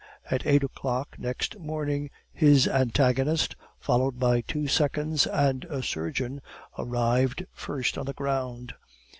At 0.31 0.47
eight 0.47 0.63
o'clock 0.63 1.19
next 1.19 1.59
morning 1.59 2.09
his 2.33 2.67
antagonist, 2.67 3.55
followed 3.79 4.17
by 4.17 4.41
two 4.41 4.65
seconds 4.67 5.27
and 5.27 5.63
a 5.65 5.83
surgeon, 5.83 6.41
arrived 6.75 7.45
first 7.53 7.99
on 7.99 8.07
the 8.07 8.13
ground. 8.13 8.73